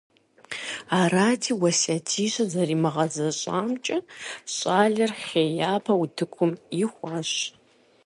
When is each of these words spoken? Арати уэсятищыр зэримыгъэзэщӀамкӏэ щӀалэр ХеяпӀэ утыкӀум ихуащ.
Арати 0.99 1.51
уэсятищыр 1.61 2.47
зэримыгъэзэщӀамкӏэ 2.53 3.97
щӀалэр 4.53 5.11
ХеяпӀэ 5.23 5.93
утыкӀум 6.03 6.51
ихуащ. 6.83 7.31